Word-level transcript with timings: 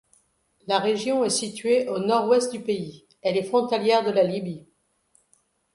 La 0.65 0.79
région 0.79 1.23
est 1.23 1.29
située 1.29 1.87
au 1.87 1.99
nord-ouest 1.99 2.51
du 2.51 2.59
pays, 2.59 3.05
elle 3.21 3.37
est 3.37 3.43
frontalière 3.43 4.03
de 4.03 4.09
la 4.09 4.23
Libye. 4.23 4.65